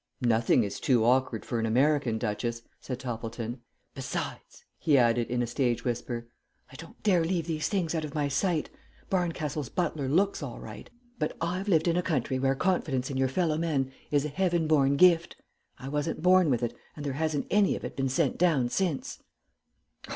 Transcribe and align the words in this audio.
"Nothing 0.25 0.63
is 0.63 0.79
too 0.79 1.05
awkward 1.05 1.45
for 1.45 1.59
an 1.59 1.67
American, 1.67 2.17
Duchess," 2.17 2.63
said 2.79 2.99
Toppleton. 2.99 3.61
"Besides," 3.93 4.65
he 4.79 4.97
added 4.97 5.29
in 5.29 5.43
a 5.43 5.45
stage 5.45 5.85
whisper, 5.85 6.25
"I 6.71 6.75
don't 6.75 7.03
dare 7.03 7.23
leave 7.23 7.45
these 7.45 7.69
things 7.69 7.93
out 7.93 8.03
of 8.03 8.15
my 8.15 8.27
sight. 8.27 8.71
Barncastle's 9.11 9.69
butler 9.69 10.09
looks 10.09 10.41
all 10.41 10.59
right, 10.59 10.89
but 11.19 11.37
I've 11.39 11.67
lived 11.67 11.87
in 11.87 11.97
a 11.97 12.01
country 12.01 12.39
where 12.39 12.55
confidence 12.55 13.11
in 13.11 13.17
your 13.17 13.27
fellow 13.27 13.59
men 13.59 13.91
is 14.09 14.25
a 14.25 14.29
heaven 14.29 14.65
born 14.65 14.95
gift. 14.97 15.35
I 15.77 15.87
wasn't 15.87 16.23
born 16.23 16.49
with 16.49 16.63
it, 16.63 16.75
and 16.95 17.05
there 17.05 17.13
hasn't 17.13 17.45
any 17.51 17.75
of 17.75 17.83
it 17.85 17.95
been 17.95 18.09
sent 18.09 18.39
down 18.39 18.69
since." 18.69 19.19